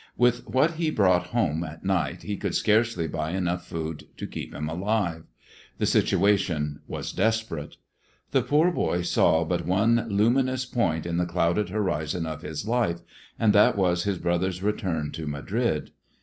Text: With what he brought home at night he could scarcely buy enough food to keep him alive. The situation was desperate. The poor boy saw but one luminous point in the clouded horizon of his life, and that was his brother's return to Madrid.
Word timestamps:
With 0.17 0.49
what 0.49 0.71
he 0.77 0.89
brought 0.89 1.27
home 1.27 1.63
at 1.63 1.85
night 1.85 2.23
he 2.23 2.35
could 2.35 2.55
scarcely 2.55 3.07
buy 3.07 3.33
enough 3.33 3.67
food 3.67 4.07
to 4.17 4.25
keep 4.25 4.51
him 4.51 4.67
alive. 4.67 5.25
The 5.77 5.85
situation 5.85 6.81
was 6.87 7.11
desperate. 7.11 7.75
The 8.31 8.41
poor 8.41 8.71
boy 8.71 9.03
saw 9.03 9.45
but 9.45 9.67
one 9.67 10.07
luminous 10.09 10.65
point 10.65 11.05
in 11.05 11.17
the 11.17 11.27
clouded 11.27 11.69
horizon 11.69 12.25
of 12.25 12.41
his 12.41 12.67
life, 12.67 13.01
and 13.37 13.53
that 13.53 13.77
was 13.77 14.03
his 14.05 14.17
brother's 14.17 14.63
return 14.63 15.11
to 15.11 15.27
Madrid. 15.27 15.91